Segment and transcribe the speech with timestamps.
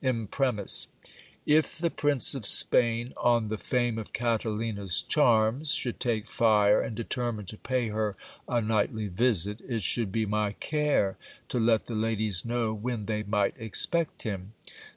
[0.03, 0.87] Imprimis,
[1.45, 6.95] if the Prince of Spain, on the fame of Catalina's charms, should take fire, and
[6.95, 8.15] de termine to pay her
[8.49, 11.19] a nightly visit, it should be my care
[11.49, 14.53] to let the ladies know when they might expect him.